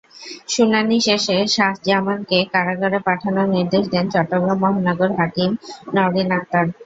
[0.47, 5.49] শুনানি শেষে শাহজামানকে কারাগারে পাঠানোর নির্দেশ দেন চট্টগ্রাম মহানগর হাকিম
[5.95, 6.65] নওরীন আক্তার।